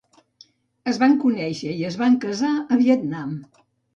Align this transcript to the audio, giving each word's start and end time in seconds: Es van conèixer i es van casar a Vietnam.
Es 0.91 0.99
van 1.03 1.13
conèixer 1.25 1.75
i 1.81 1.85
es 1.91 1.99
van 2.03 2.17
casar 2.25 2.51
a 2.61 2.79
Vietnam. 2.83 3.37